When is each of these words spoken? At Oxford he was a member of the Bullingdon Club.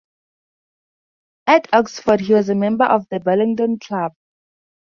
At 1.47 1.71
Oxford 1.73 2.21
he 2.21 2.33
was 2.33 2.49
a 2.49 2.55
member 2.55 2.85
of 2.85 3.07
the 3.11 3.19
Bullingdon 3.19 3.77
Club. 3.77 4.13